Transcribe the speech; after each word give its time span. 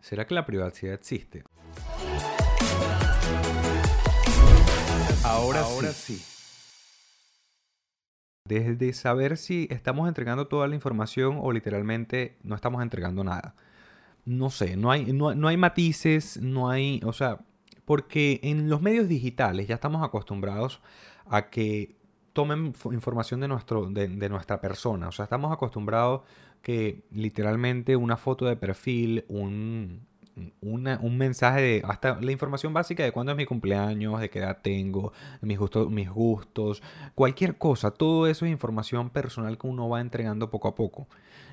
¿Será 0.00 0.26
que 0.26 0.34
la 0.34 0.46
privacidad 0.46 0.94
existe? 0.94 1.44
Ahora, 5.24 5.60
Ahora 5.60 5.92
sí. 5.92 6.22
Desde 8.44 8.92
saber 8.94 9.36
si 9.36 9.68
estamos 9.70 10.08
entregando 10.08 10.48
toda 10.48 10.66
la 10.68 10.74
información 10.74 11.38
o 11.40 11.52
literalmente 11.52 12.38
no 12.42 12.54
estamos 12.54 12.82
entregando 12.82 13.22
nada. 13.22 13.54
No 14.24 14.50
sé, 14.50 14.76
no 14.76 14.90
hay, 14.90 15.12
no, 15.12 15.34
no 15.34 15.48
hay 15.48 15.56
matices, 15.56 16.38
no 16.38 16.70
hay, 16.70 17.00
o 17.04 17.12
sea, 17.12 17.40
porque 17.84 18.40
en 18.42 18.68
los 18.68 18.80
medios 18.80 19.08
digitales 19.08 19.66
ya 19.66 19.74
estamos 19.74 20.02
acostumbrados 20.02 20.80
a 21.26 21.50
que 21.50 21.96
tomen 22.32 22.74
información 22.92 23.40
de, 23.40 23.48
nuestro, 23.48 23.90
de, 23.90 24.08
de 24.08 24.28
nuestra 24.28 24.60
persona. 24.60 25.08
O 25.08 25.12
sea, 25.12 25.24
estamos 25.24 25.52
acostumbrados 25.52 26.22
que 26.62 27.04
literalmente 27.10 27.96
una 27.96 28.16
foto 28.16 28.46
de 28.46 28.56
perfil, 28.56 29.24
un, 29.28 30.06
un 30.60 31.16
mensaje 31.16 31.60
de 31.60 31.82
hasta 31.84 32.20
la 32.20 32.32
información 32.32 32.72
básica 32.72 33.02
de 33.02 33.12
cuándo 33.12 33.32
es 33.32 33.38
mi 33.38 33.46
cumpleaños, 33.46 34.20
de 34.20 34.30
qué 34.30 34.40
edad 34.40 34.58
tengo, 34.62 35.12
mis 35.40 35.58
gustos, 35.58 35.90
mis 35.90 36.10
gustos, 36.10 36.82
cualquier 37.14 37.58
cosa, 37.58 37.90
todo 37.90 38.26
eso 38.26 38.46
es 38.46 38.52
información 38.52 39.10
personal 39.10 39.58
que 39.58 39.66
uno 39.66 39.88
va 39.88 40.00
entregando 40.00 40.50
poco 40.50 40.68
a 40.68 40.74
poco. 40.74 41.08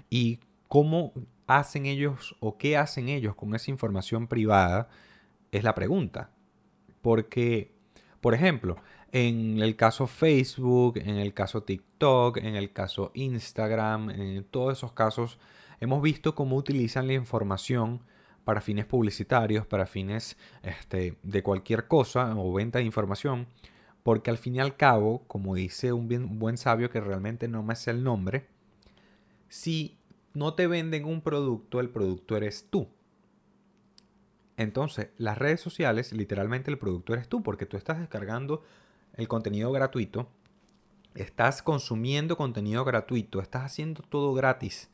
Y 0.09 0.39
cómo 0.67 1.13
hacen 1.47 1.85
ellos 1.85 2.35
o 2.39 2.57
qué 2.57 2.77
hacen 2.77 3.09
ellos 3.09 3.35
con 3.35 3.55
esa 3.55 3.71
información 3.71 4.27
privada 4.27 4.89
es 5.51 5.63
la 5.63 5.75
pregunta. 5.75 6.31
Porque, 7.01 7.71
por 8.21 8.33
ejemplo, 8.33 8.77
en 9.15 9.61
el 9.61 9.77
caso 9.77 10.07
Facebook, 10.07 10.97
en 10.97 11.15
el 11.15 11.33
caso 11.33 11.63
TikTok, 11.63 12.35
en 12.35 12.57
el 12.57 12.73
caso 12.73 13.11
Instagram, 13.13 14.09
en 14.09 14.43
todos 14.43 14.77
esos 14.77 14.91
casos, 14.91 15.39
hemos 15.79 16.01
visto 16.01 16.35
cómo 16.35 16.57
utilizan 16.57 17.07
la 17.07 17.13
información 17.13 18.01
para 18.43 18.59
fines 18.59 18.85
publicitarios, 18.85 19.65
para 19.65 19.85
fines 19.85 20.35
este, 20.63 21.17
de 21.23 21.43
cualquier 21.43 21.87
cosa 21.87 22.35
o 22.35 22.51
venta 22.51 22.79
de 22.79 22.85
información, 22.85 23.47
porque 24.03 24.31
al 24.31 24.37
fin 24.37 24.57
y 24.57 24.59
al 24.59 24.75
cabo, 24.75 25.23
como 25.27 25.55
dice 25.55 25.93
un, 25.93 26.13
un 26.13 26.37
buen 26.37 26.57
sabio 26.57 26.89
que 26.89 26.99
realmente 26.99 27.47
no 27.47 27.63
me 27.63 27.77
sé 27.77 27.91
el 27.91 28.03
nombre, 28.03 28.47
si 29.47 29.97
no 30.33 30.55
te 30.55 30.67
venden 30.67 31.05
un 31.05 31.21
producto, 31.21 31.79
el 31.79 31.89
producto 31.89 32.35
eres 32.35 32.67
tú. 32.69 32.89
Entonces, 34.57 35.11
las 35.17 35.37
redes 35.37 35.61
sociales, 35.61 36.11
literalmente 36.11 36.69
el 36.69 36.77
producto 36.77 37.13
eres 37.13 37.29
tú, 37.29 37.43
porque 37.43 37.65
tú 37.65 37.77
estás 37.77 37.97
descargando 37.97 38.61
el 39.17 39.27
contenido 39.27 39.71
gratuito, 39.71 40.27
estás 41.15 41.61
consumiendo 41.61 42.37
contenido 42.37 42.83
gratuito, 42.85 43.41
estás 43.41 43.63
haciendo 43.63 44.01
todo 44.03 44.33
gratis. 44.33 44.89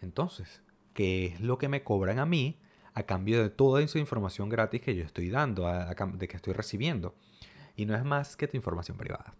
Entonces, 0.00 0.62
¿qué 0.94 1.26
es 1.26 1.40
lo 1.40 1.58
que 1.58 1.68
me 1.68 1.82
cobran 1.84 2.18
a 2.18 2.26
mí 2.26 2.58
a 2.94 3.04
cambio 3.04 3.42
de 3.42 3.50
toda 3.50 3.80
esa 3.82 3.98
información 3.98 4.48
gratis 4.48 4.82
que 4.82 4.94
yo 4.94 5.04
estoy 5.04 5.30
dando, 5.30 5.66
a- 5.66 5.94
de 5.94 6.28
que 6.28 6.36
estoy 6.36 6.52
recibiendo? 6.52 7.14
Y 7.76 7.86
no 7.86 7.94
es 7.96 8.04
más 8.04 8.36
que 8.36 8.48
tu 8.48 8.56
información 8.56 8.96
privada. 8.98 9.34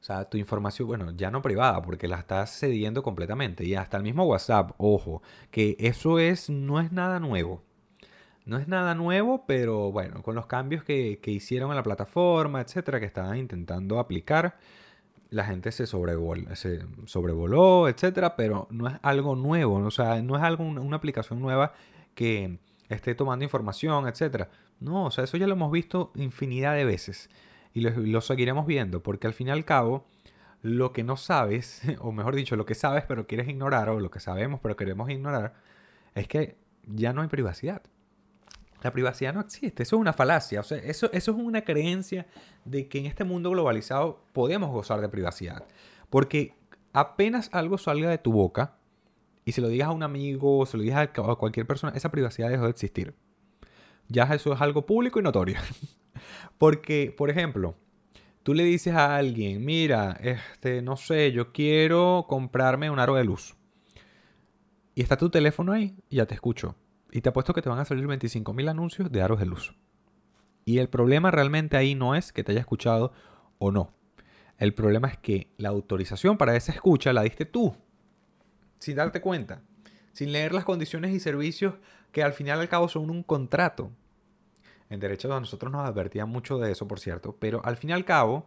O 0.00 0.04
sea, 0.04 0.24
tu 0.28 0.36
información, 0.36 0.88
bueno, 0.88 1.12
ya 1.12 1.30
no 1.30 1.42
privada, 1.42 1.80
porque 1.82 2.08
la 2.08 2.18
estás 2.18 2.58
cediendo 2.58 3.02
completamente. 3.02 3.64
Y 3.64 3.74
hasta 3.76 3.96
el 3.96 4.02
mismo 4.02 4.24
WhatsApp, 4.24 4.72
ojo, 4.78 5.22
que 5.50 5.76
eso 5.78 6.18
es, 6.18 6.50
no 6.50 6.80
es 6.80 6.90
nada 6.92 7.20
nuevo. 7.20 7.62
No 8.44 8.58
es 8.58 8.66
nada 8.68 8.94
nuevo, 8.94 9.44
pero 9.46 9.92
bueno, 9.92 10.22
con 10.22 10.34
los 10.34 10.46
cambios 10.46 10.82
que, 10.84 11.20
que 11.22 11.30
hicieron 11.30 11.70
en 11.70 11.76
la 11.76 11.82
plataforma, 11.84 12.60
etcétera, 12.60 12.98
que 12.98 13.06
estaban 13.06 13.36
intentando 13.38 14.00
aplicar, 14.00 14.58
la 15.30 15.44
gente 15.44 15.72
se, 15.72 15.84
sobrevol- 15.84 16.54
se 16.56 16.80
sobrevoló, 17.06 17.88
etcétera, 17.88 18.36
pero 18.36 18.68
no 18.70 18.88
es 18.88 18.94
algo 19.02 19.36
nuevo, 19.36 19.76
o 19.76 19.90
sea, 19.92 20.22
no 20.22 20.36
es 20.36 20.42
algo, 20.42 20.64
una, 20.64 20.80
una 20.82 20.96
aplicación 20.96 21.40
nueva 21.40 21.74
que 22.14 22.58
esté 22.88 23.14
tomando 23.14 23.44
información, 23.44 24.08
etcétera. 24.08 24.50
No, 24.80 25.06
o 25.06 25.10
sea, 25.12 25.24
eso 25.24 25.36
ya 25.38 25.46
lo 25.46 25.54
hemos 25.54 25.72
visto 25.72 26.12
infinidad 26.16 26.74
de 26.74 26.84
veces 26.84 27.30
y 27.74 27.80
lo, 27.82 27.90
lo 27.90 28.20
seguiremos 28.20 28.66
viendo, 28.66 29.02
porque 29.02 29.26
al 29.28 29.34
fin 29.34 29.48
y 29.48 29.50
al 29.52 29.64
cabo, 29.64 30.06
lo 30.62 30.92
que 30.92 31.04
no 31.04 31.16
sabes, 31.16 31.82
o 32.00 32.12
mejor 32.12 32.34
dicho, 32.36 32.56
lo 32.56 32.66
que 32.66 32.74
sabes 32.76 33.04
pero 33.08 33.26
quieres 33.26 33.48
ignorar, 33.48 33.88
o 33.90 34.00
lo 34.00 34.10
que 34.10 34.20
sabemos 34.20 34.60
pero 34.62 34.76
queremos 34.76 35.10
ignorar, 35.10 35.54
es 36.14 36.28
que 36.28 36.56
ya 36.86 37.12
no 37.12 37.22
hay 37.22 37.28
privacidad. 37.28 37.82
La 38.82 38.92
privacidad 38.92 39.32
no 39.32 39.40
existe, 39.40 39.84
eso 39.84 39.96
es 39.96 40.00
una 40.00 40.12
falacia, 40.12 40.60
o 40.60 40.74
eso, 40.74 41.10
es 41.12 41.28
una 41.28 41.62
creencia 41.62 42.26
de 42.64 42.88
que 42.88 42.98
en 42.98 43.06
este 43.06 43.24
mundo 43.24 43.50
globalizado 43.50 44.24
podemos 44.32 44.70
gozar 44.70 45.00
de 45.00 45.08
privacidad. 45.08 45.64
Porque 46.10 46.54
apenas 46.92 47.48
algo 47.52 47.78
salga 47.78 48.10
de 48.10 48.18
tu 48.18 48.32
boca 48.32 48.76
y 49.44 49.52
se 49.52 49.60
lo 49.60 49.68
digas 49.68 49.88
a 49.88 49.92
un 49.92 50.02
amigo, 50.02 50.66
se 50.66 50.76
lo 50.76 50.82
digas 50.82 51.08
a 51.16 51.34
cualquier 51.36 51.66
persona, 51.66 51.92
esa 51.96 52.10
privacidad 52.10 52.50
dejó 52.50 52.64
de 52.64 52.70
existir. 52.70 53.14
Ya 54.08 54.24
eso 54.24 54.52
es 54.52 54.60
algo 54.60 54.84
público 54.84 55.20
y 55.20 55.22
notorio. 55.22 55.56
Porque, 56.58 57.14
por 57.16 57.30
ejemplo, 57.30 57.76
tú 58.42 58.54
le 58.54 58.64
dices 58.64 58.94
a 58.94 59.16
alguien, 59.16 59.64
mira, 59.64 60.18
este, 60.20 60.82
no 60.82 60.96
sé, 60.96 61.32
yo 61.32 61.52
quiero 61.52 62.26
comprarme 62.28 62.90
un 62.90 62.98
aro 62.98 63.14
de 63.14 63.24
luz. 63.24 63.56
Y 64.94 65.02
está 65.02 65.16
tu 65.16 65.30
teléfono 65.30 65.72
ahí 65.72 65.96
ya 66.10 66.26
te 66.26 66.34
escucho. 66.34 66.76
Y 67.12 67.20
te 67.20 67.28
apuesto 67.28 67.52
que 67.52 67.62
te 67.62 67.68
van 67.68 67.78
a 67.78 67.84
salir 67.84 68.06
25.000 68.06 68.70
anuncios 68.70 69.12
de 69.12 69.22
aros 69.22 69.38
de 69.38 69.46
luz. 69.46 69.76
Y 70.64 70.78
el 70.78 70.88
problema 70.88 71.30
realmente 71.30 71.76
ahí 71.76 71.94
no 71.94 72.14
es 72.14 72.32
que 72.32 72.42
te 72.42 72.52
haya 72.52 72.60
escuchado 72.60 73.12
o 73.58 73.70
no. 73.70 73.92
El 74.58 74.74
problema 74.74 75.08
es 75.08 75.18
que 75.18 75.52
la 75.58 75.68
autorización 75.68 76.38
para 76.38 76.56
esa 76.56 76.72
escucha 76.72 77.12
la 77.12 77.22
diste 77.22 77.44
tú. 77.44 77.76
Sin 78.78 78.96
darte 78.96 79.20
cuenta. 79.20 79.60
Sin 80.12 80.32
leer 80.32 80.54
las 80.54 80.64
condiciones 80.64 81.12
y 81.12 81.20
servicios 81.20 81.74
que 82.12 82.22
al 82.22 82.32
final 82.32 82.60
al 82.60 82.68
cabo 82.68 82.88
son 82.88 83.10
un 83.10 83.22
contrato. 83.22 83.90
En 84.88 85.00
derecho 85.00 85.34
a 85.34 85.40
nosotros 85.40 85.70
nos 85.70 85.86
advertían 85.86 86.28
mucho 86.28 86.58
de 86.58 86.72
eso, 86.72 86.88
por 86.88 87.00
cierto. 87.00 87.36
Pero 87.38 87.60
al 87.64 87.76
fin 87.76 87.90
y 87.90 87.92
al 87.92 88.04
cabo, 88.04 88.46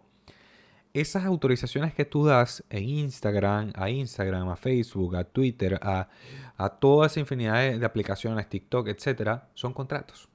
esas 0.95 1.25
autorizaciones 1.25 1.93
que 1.93 2.05
tú 2.05 2.25
das 2.25 2.63
en 2.69 2.83
Instagram, 2.85 3.73
a 3.75 3.89
Instagram, 3.89 4.47
a 4.47 4.55
Facebook, 4.55 5.17
a 5.17 5.25
Twitter, 5.25 5.77
a, 5.81 6.07
a 6.55 6.69
toda 6.69 7.07
esa 7.07 7.19
infinidad 7.19 7.55
de, 7.55 7.79
de 7.79 7.85
aplicaciones, 7.85 8.47
TikTok, 8.47 8.87
etcétera, 8.87 9.49
son 9.53 9.73
contratos. 9.73 10.29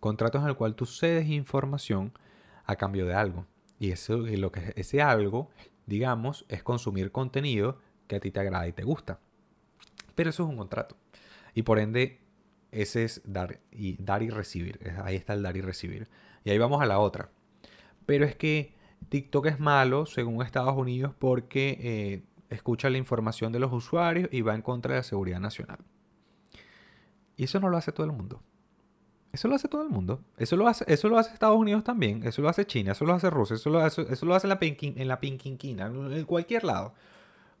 Contratos 0.00 0.42
en 0.42 0.48
el 0.48 0.56
cual 0.56 0.74
tú 0.74 0.86
cedes 0.86 1.28
información 1.28 2.12
a 2.64 2.76
cambio 2.76 3.06
de 3.06 3.14
algo. 3.14 3.46
Y 3.78 3.90
eso, 3.90 4.26
y 4.26 4.36
lo 4.36 4.50
que 4.50 4.72
ese 4.76 5.02
algo, 5.02 5.50
digamos, 5.86 6.46
es 6.48 6.62
consumir 6.62 7.12
contenido 7.12 7.78
que 8.06 8.16
a 8.16 8.20
ti 8.20 8.30
te 8.30 8.40
agrada 8.40 8.66
y 8.66 8.72
te 8.72 8.84
gusta. 8.84 9.20
Pero 10.14 10.30
eso 10.30 10.44
es 10.44 10.48
un 10.48 10.56
contrato. 10.56 10.96
Y 11.54 11.62
por 11.62 11.78
ende, 11.78 12.20
ese 12.70 13.04
es 13.04 13.20
dar 13.24 13.60
y, 13.70 14.02
dar 14.02 14.22
y 14.22 14.30
recibir. 14.30 14.80
Ahí 15.04 15.16
está 15.16 15.34
el 15.34 15.42
dar 15.42 15.56
y 15.56 15.60
recibir. 15.60 16.08
Y 16.44 16.50
ahí 16.50 16.58
vamos 16.58 16.80
a 16.80 16.86
la 16.86 16.98
otra. 16.98 17.30
Pero 18.06 18.24
es 18.24 18.34
que 18.34 18.74
TikTok 19.08 19.46
es 19.46 19.60
malo, 19.60 20.06
según 20.06 20.42
Estados 20.42 20.76
Unidos, 20.76 21.14
porque 21.18 21.78
eh, 21.80 22.22
escucha 22.50 22.90
la 22.90 22.98
información 22.98 23.52
de 23.52 23.58
los 23.58 23.72
usuarios 23.72 24.28
y 24.32 24.42
va 24.42 24.54
en 24.54 24.62
contra 24.62 24.94
de 24.94 25.00
la 25.00 25.04
seguridad 25.04 25.40
nacional. 25.40 25.78
Y 27.36 27.44
eso 27.44 27.60
no 27.60 27.68
lo 27.68 27.76
hace 27.76 27.92
todo 27.92 28.06
el 28.06 28.12
mundo. 28.12 28.42
Eso 29.32 29.48
lo 29.48 29.54
hace 29.54 29.66
todo 29.66 29.82
el 29.82 29.88
mundo. 29.88 30.20
Eso 30.36 30.56
lo 30.56 30.68
hace, 30.68 30.84
eso 30.88 31.08
lo 31.08 31.18
hace 31.18 31.32
Estados 31.32 31.56
Unidos 31.56 31.84
también. 31.84 32.22
Eso 32.24 32.42
lo 32.42 32.48
hace 32.50 32.66
China, 32.66 32.92
eso 32.92 33.06
lo 33.06 33.14
hace 33.14 33.30
Rusia, 33.30 33.56
eso 33.56 33.70
lo 33.70 33.80
hace, 33.80 34.02
eso 34.10 34.26
lo 34.26 34.34
hace 34.34 34.46
en 34.46 34.50
la, 34.50 34.60
pinquin- 34.60 34.94
en 34.96 35.08
la 35.08 35.20
pinquinquina, 35.20 35.86
en 35.86 36.24
cualquier 36.26 36.64
lado. 36.64 36.92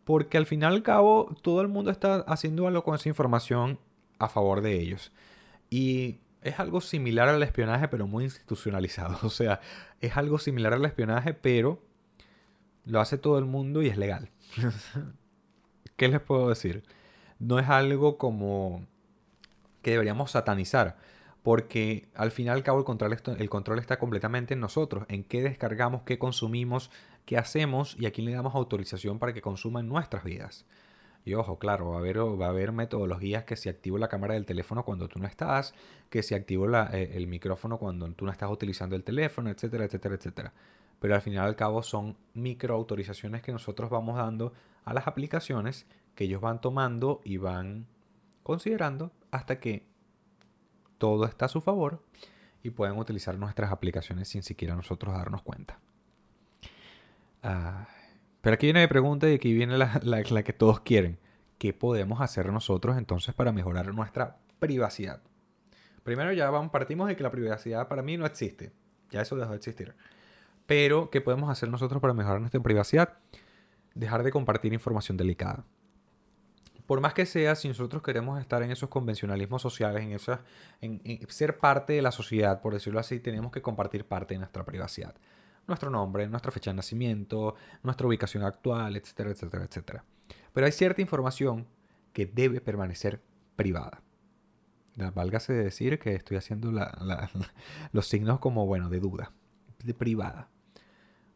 Porque 0.04 0.36
al 0.36 0.46
final 0.46 0.74
y 0.74 0.76
al 0.76 0.82
cabo 0.82 1.34
todo 1.42 1.62
el 1.62 1.68
mundo 1.68 1.90
está 1.90 2.16
haciendo 2.26 2.66
algo 2.66 2.84
con 2.84 2.94
esa 2.94 3.08
información 3.08 3.78
a 4.18 4.28
favor 4.28 4.60
de 4.60 4.80
ellos. 4.80 5.12
Y 5.70 6.18
es 6.42 6.58
algo 6.60 6.80
similar 6.80 7.28
al 7.28 7.42
espionaje, 7.42 7.88
pero 7.88 8.06
muy 8.06 8.24
institucionalizado. 8.24 9.18
O 9.26 9.30
sea, 9.30 9.60
es 10.00 10.16
algo 10.16 10.38
similar 10.38 10.72
al 10.72 10.84
espionaje, 10.84 11.34
pero 11.34 11.82
lo 12.84 13.00
hace 13.00 13.18
todo 13.18 13.38
el 13.38 13.44
mundo 13.44 13.82
y 13.82 13.88
es 13.88 13.96
legal. 13.96 14.30
¿Qué 15.96 16.08
les 16.08 16.20
puedo 16.20 16.48
decir? 16.48 16.82
No 17.38 17.58
es 17.58 17.68
algo 17.68 18.18
como 18.18 18.84
que 19.82 19.92
deberíamos 19.92 20.32
satanizar, 20.32 20.96
porque 21.42 22.08
al 22.14 22.30
final 22.30 22.56
y 22.56 22.58
al 22.58 22.64
cabo 22.64 22.78
el 22.78 22.84
control, 22.84 23.18
el 23.38 23.50
control 23.50 23.78
está 23.78 23.98
completamente 23.98 24.54
en 24.54 24.60
nosotros, 24.60 25.04
en 25.08 25.24
qué 25.24 25.42
descargamos, 25.42 26.02
qué 26.02 26.18
consumimos, 26.18 26.90
qué 27.24 27.36
hacemos 27.36 27.96
y 27.98 28.06
a 28.06 28.12
quién 28.12 28.26
le 28.26 28.32
damos 28.32 28.54
autorización 28.54 29.18
para 29.18 29.32
que 29.32 29.42
consuma 29.42 29.80
en 29.80 29.88
nuestras 29.88 30.24
vidas. 30.24 30.64
Y 31.24 31.34
ojo, 31.34 31.58
claro, 31.58 31.90
va 31.90 31.96
a 31.96 31.98
haber, 31.98 32.18
va 32.18 32.46
a 32.46 32.48
haber 32.48 32.72
metodologías 32.72 33.44
que 33.44 33.56
si 33.56 33.68
activo 33.68 33.98
la 33.98 34.08
cámara 34.08 34.34
del 34.34 34.44
teléfono 34.44 34.84
cuando 34.84 35.08
tú 35.08 35.20
no 35.20 35.26
estás, 35.26 35.74
que 36.10 36.22
si 36.22 36.34
activo 36.34 36.68
eh, 36.68 37.12
el 37.14 37.28
micrófono 37.28 37.78
cuando 37.78 38.10
tú 38.12 38.24
no 38.24 38.32
estás 38.32 38.50
utilizando 38.50 38.96
el 38.96 39.04
teléfono, 39.04 39.50
etcétera, 39.50 39.84
etcétera, 39.84 40.16
etcétera. 40.16 40.52
Pero 40.98 41.14
al 41.14 41.22
final 41.22 41.46
al 41.46 41.56
cabo 41.56 41.82
son 41.82 42.16
micro 42.34 42.74
autorizaciones 42.74 43.42
que 43.42 43.52
nosotros 43.52 43.88
vamos 43.90 44.16
dando 44.16 44.52
a 44.84 44.94
las 44.94 45.06
aplicaciones 45.06 45.86
que 46.14 46.24
ellos 46.24 46.40
van 46.40 46.60
tomando 46.60 47.20
y 47.24 47.36
van 47.36 47.86
considerando 48.42 49.12
hasta 49.30 49.60
que 49.60 49.86
todo 50.98 51.24
está 51.24 51.46
a 51.46 51.48
su 51.48 51.60
favor 51.60 52.02
y 52.62 52.70
pueden 52.70 52.98
utilizar 52.98 53.38
nuestras 53.38 53.72
aplicaciones 53.72 54.28
sin 54.28 54.42
siquiera 54.42 54.74
nosotros 54.74 55.14
darnos 55.14 55.42
cuenta. 55.42 55.78
Ah, 57.42 57.88
pero 58.42 58.54
aquí 58.54 58.66
viene 58.66 58.82
mi 58.82 58.86
pregunta 58.88 59.30
y 59.30 59.34
aquí 59.34 59.54
viene 59.54 59.78
la, 59.78 59.98
la- 60.02 60.42
que 60.42 60.52
todos 60.52 60.80
quieren. 60.80 61.18
¿Qué 61.58 61.72
podemos 61.72 62.20
hacer 62.20 62.52
nosotros 62.52 62.98
entonces 62.98 63.34
para 63.34 63.52
mejorar 63.52 63.94
nuestra 63.94 64.36
privacidad? 64.58 65.22
Primero 66.02 66.32
ya 66.32 66.50
vamos, 66.50 66.70
partimos 66.70 67.08
de 67.08 67.16
que 67.16 67.22
la 67.22 67.30
privacidad 67.30 67.88
para 67.88 68.02
mí 68.02 68.16
no 68.16 68.26
existe. 68.26 68.72
Ya 69.10 69.22
eso 69.22 69.36
dejó 69.36 69.52
de 69.52 69.56
existir. 69.56 69.94
Pero, 70.66 71.10
¿qué 71.10 71.20
podemos 71.20 71.50
hacer 71.50 71.68
nosotros 71.68 72.00
para 72.00 72.14
mejorar 72.14 72.40
nuestra 72.40 72.60
privacidad? 72.60 73.14
Dejar 73.94 74.22
de 74.22 74.30
compartir 74.30 74.72
información 74.72 75.16
delicada. 75.16 75.64
Por 76.86 77.00
más 77.00 77.14
que 77.14 77.26
sea, 77.26 77.54
si 77.54 77.68
nosotros 77.68 78.02
queremos 78.02 78.40
estar 78.40 78.62
en 78.62 78.70
esos 78.72 78.88
convencionalismos 78.88 79.62
sociales, 79.62 80.02
en, 80.02 80.12
esa, 80.12 80.40
en, 80.80 81.00
ser 81.28 81.58
parte 81.58 81.92
de 81.92 82.02
la 82.02 82.10
sociedad, 82.10 82.60
por 82.60 82.74
decirlo 82.74 82.98
así, 82.98 83.20
tenemos 83.20 83.52
que 83.52 83.62
compartir 83.62 84.04
parte 84.04 84.34
de 84.34 84.38
nuestra 84.38 84.64
privacidad. 84.64 85.14
Nuestro 85.66 85.90
nombre, 85.90 86.28
nuestra 86.28 86.50
fecha 86.50 86.70
de 86.70 86.76
nacimiento, 86.76 87.54
nuestra 87.82 88.06
ubicación 88.06 88.42
actual, 88.42 88.96
etcétera, 88.96 89.30
etcétera, 89.30 89.64
etcétera. 89.64 90.04
Pero 90.52 90.66
hay 90.66 90.72
cierta 90.72 91.00
información 91.00 91.66
que 92.12 92.26
debe 92.26 92.60
permanecer 92.60 93.22
privada. 93.56 94.02
Válgase 95.14 95.52
de 95.54 95.64
decir 95.64 95.98
que 95.98 96.14
estoy 96.14 96.36
haciendo 96.36 96.70
los 97.92 98.06
signos 98.06 98.40
como, 98.40 98.66
bueno, 98.66 98.90
de 98.90 99.00
duda, 99.00 99.32
de 99.82 99.94
privada. 99.94 100.48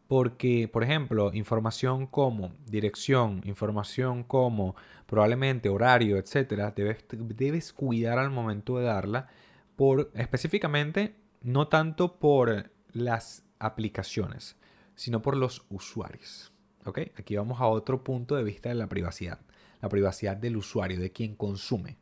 Porque, 0.09 0.69
por 0.69 0.85
ejemplo, 0.85 1.33
información 1.33 2.07
como 2.07 2.53
dirección, 2.67 3.41
información 3.45 4.23
como 4.23 4.77
probablemente 5.07 5.69
horario, 5.69 6.19
etcétera, 6.19 6.73
debes, 6.77 7.05
debes 7.11 7.73
cuidar 7.73 8.19
al 8.19 8.31
momento 8.31 8.79
de 8.79 8.85
darla 8.85 9.29
por 9.75 10.11
específicamente 10.15 11.17
no 11.43 11.69
tanto 11.69 12.19
por 12.19 12.71
las 12.93 13.46
aplicaciones, 13.59 14.57
sino 14.95 15.23
por 15.23 15.37
los 15.37 15.65
usuarios. 15.69 16.53
¿Ok? 16.85 17.01
Aquí 17.17 17.37
vamos 17.37 17.61
a 17.61 17.67
otro 17.67 18.05
punto 18.05 18.37
de 18.37 18.45
vista 18.45 18.69
de 18.69 18.77
la 18.77 18.89
privacidad. 18.89 19.41
La 19.81 19.89
privacidad 19.89 20.37
del 20.37 20.57
usuario, 20.57 21.01
de 21.01 21.11
quien 21.11 21.35
consume. 21.35 21.97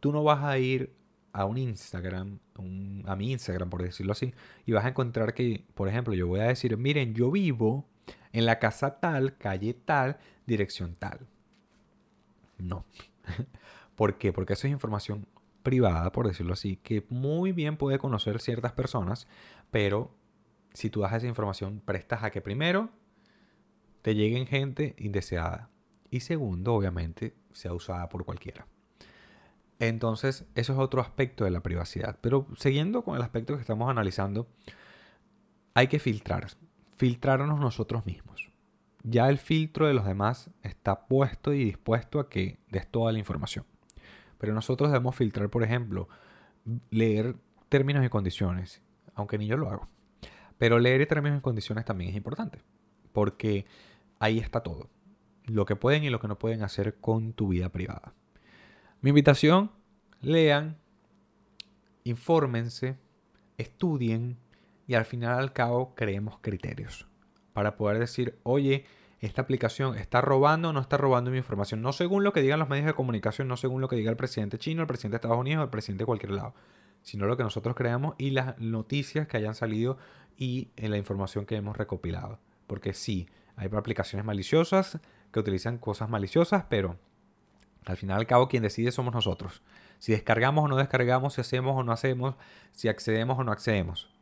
Tú 0.00 0.12
no 0.12 0.24
vas 0.24 0.42
a 0.42 0.58
ir 0.58 0.92
a 1.32 1.44
un 1.44 1.58
Instagram, 1.58 2.38
a 3.04 3.16
mi 3.16 3.32
Instagram 3.32 3.68
por 3.68 3.82
decirlo 3.82 4.12
así, 4.12 4.32
y 4.64 4.72
vas 4.72 4.86
a 4.86 4.88
encontrar 4.88 5.34
que, 5.34 5.64
por 5.74 5.88
ejemplo, 5.88 6.14
yo 6.14 6.26
voy 6.26 6.40
a 6.40 6.44
decir, 6.44 6.76
miren, 6.78 7.14
yo 7.14 7.30
vivo 7.30 7.86
en 8.32 8.46
la 8.46 8.58
casa 8.58 8.98
tal, 9.00 9.36
calle 9.36 9.74
tal, 9.74 10.18
dirección 10.46 10.94
tal. 10.94 11.26
No. 12.58 12.86
¿Por 13.96 14.16
qué? 14.16 14.32
Porque 14.32 14.54
eso 14.54 14.66
es 14.66 14.72
información 14.72 15.26
privada, 15.62 16.10
por 16.12 16.26
decirlo 16.26 16.52
así, 16.52 16.76
que 16.76 17.04
muy 17.10 17.52
bien 17.52 17.76
puede 17.76 17.98
conocer 17.98 18.40
ciertas 18.40 18.72
personas, 18.72 19.26
pero 19.70 20.14
si 20.76 20.90
tú 20.90 21.00
das 21.00 21.14
esa 21.14 21.26
información, 21.26 21.80
prestas 21.84 22.22
a 22.22 22.30
que 22.30 22.42
primero 22.42 22.90
te 24.02 24.14
lleguen 24.14 24.46
gente 24.46 24.94
indeseada 24.98 25.70
y 26.10 26.20
segundo, 26.20 26.74
obviamente, 26.74 27.34
sea 27.52 27.72
usada 27.72 28.08
por 28.10 28.26
cualquiera. 28.26 28.66
Entonces, 29.78 30.44
eso 30.54 30.74
es 30.74 30.78
otro 30.78 31.00
aspecto 31.00 31.44
de 31.44 31.50
la 31.50 31.62
privacidad. 31.62 32.18
Pero 32.20 32.46
siguiendo 32.56 33.02
con 33.02 33.16
el 33.16 33.22
aspecto 33.22 33.54
que 33.54 33.62
estamos 33.62 33.88
analizando, 33.90 34.46
hay 35.72 35.88
que 35.88 35.98
filtrar, 35.98 36.46
filtrarnos 36.96 37.58
nosotros 37.58 38.04
mismos. 38.04 38.50
Ya 39.02 39.30
el 39.30 39.38
filtro 39.38 39.86
de 39.86 39.94
los 39.94 40.04
demás 40.04 40.50
está 40.62 41.06
puesto 41.06 41.54
y 41.54 41.64
dispuesto 41.64 42.20
a 42.20 42.28
que 42.28 42.58
des 42.68 42.86
toda 42.90 43.12
la 43.12 43.18
información. 43.18 43.64
Pero 44.36 44.52
nosotros 44.52 44.90
debemos 44.90 45.16
filtrar, 45.16 45.48
por 45.48 45.62
ejemplo, 45.62 46.08
leer 46.90 47.36
términos 47.70 48.04
y 48.04 48.10
condiciones, 48.10 48.82
aunque 49.14 49.38
ni 49.38 49.46
yo 49.46 49.56
lo 49.56 49.70
hago. 49.70 49.88
Pero 50.58 50.78
leer 50.78 51.06
términos 51.06 51.38
y 51.38 51.42
condiciones 51.42 51.84
también 51.84 52.10
es 52.10 52.16
importante, 52.16 52.62
porque 53.12 53.66
ahí 54.18 54.38
está 54.38 54.60
todo. 54.60 54.88
Lo 55.44 55.66
que 55.66 55.76
pueden 55.76 56.04
y 56.04 56.10
lo 56.10 56.20
que 56.20 56.28
no 56.28 56.38
pueden 56.38 56.62
hacer 56.62 56.96
con 56.96 57.32
tu 57.32 57.48
vida 57.48 57.68
privada. 57.70 58.14
Mi 59.00 59.10
invitación, 59.10 59.70
lean, 60.20 60.78
infórmense, 62.04 62.98
estudien 63.58 64.38
y 64.86 64.94
al 64.94 65.04
final 65.04 65.38
al 65.38 65.52
cabo 65.52 65.94
creemos 65.94 66.38
criterios 66.40 67.06
para 67.52 67.76
poder 67.76 67.98
decir, 67.98 68.38
oye, 68.42 68.84
esta 69.20 69.42
aplicación 69.42 69.96
está 69.96 70.20
robando 70.20 70.68
o 70.68 70.72
no 70.72 70.80
está 70.80 70.96
robando 70.96 71.30
mi 71.30 71.38
información, 71.38 71.82
no 71.82 71.92
según 71.92 72.22
lo 72.22 72.32
que 72.32 72.42
digan 72.42 72.58
los 72.58 72.68
medios 72.68 72.86
de 72.86 72.94
comunicación, 72.94 73.48
no 73.48 73.56
según 73.56 73.80
lo 73.80 73.88
que 73.88 73.96
diga 73.96 74.10
el 74.10 74.16
presidente 74.16 74.58
chino, 74.58 74.82
el 74.82 74.86
presidente 74.86 75.14
de 75.14 75.16
Estados 75.18 75.38
Unidos 75.38 75.64
el 75.64 75.70
presidente 75.70 76.02
de 76.02 76.06
cualquier 76.06 76.32
lado, 76.32 76.54
sino 77.06 77.26
lo 77.26 77.36
que 77.36 77.44
nosotros 77.44 77.76
creamos 77.76 78.16
y 78.18 78.30
las 78.30 78.58
noticias 78.58 79.28
que 79.28 79.36
hayan 79.36 79.54
salido 79.54 79.96
y 80.36 80.72
en 80.74 80.90
la 80.90 80.96
información 80.96 81.46
que 81.46 81.54
hemos 81.54 81.76
recopilado. 81.76 82.40
Porque 82.66 82.94
sí, 82.94 83.28
hay 83.54 83.70
aplicaciones 83.72 84.26
maliciosas 84.26 84.98
que 85.30 85.38
utilizan 85.38 85.78
cosas 85.78 86.10
maliciosas, 86.10 86.64
pero 86.68 86.98
al 87.84 87.96
final 87.96 88.18
al 88.18 88.26
cabo, 88.26 88.48
quien 88.48 88.64
decide 88.64 88.90
somos 88.90 89.14
nosotros. 89.14 89.62
Si 90.00 90.10
descargamos 90.10 90.64
o 90.64 90.68
no 90.68 90.74
descargamos, 90.74 91.34
si 91.34 91.42
hacemos 91.42 91.76
o 91.76 91.84
no 91.84 91.92
hacemos, 91.92 92.34
si 92.72 92.88
accedemos 92.88 93.38
o 93.38 93.44
no 93.44 93.52
accedemos. 93.52 94.12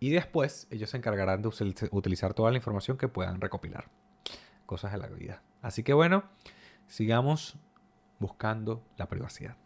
Y 0.00 0.08
después 0.08 0.68
ellos 0.70 0.88
se 0.88 0.96
encargarán 0.96 1.42
de 1.42 1.50
utilizar 1.90 2.32
toda 2.32 2.50
la 2.50 2.56
información 2.56 2.96
que 2.96 3.08
puedan 3.08 3.42
recopilar. 3.42 3.90
Cosas 4.64 4.90
de 4.92 4.98
la 4.98 5.08
vida. 5.08 5.42
Así 5.60 5.82
que 5.82 5.92
bueno, 5.92 6.24
sigamos 6.86 7.58
buscando 8.18 8.82
la 8.96 9.06
privacidad. 9.06 9.58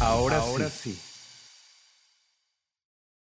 Ahora, 0.00 0.70
sí. 0.70 0.98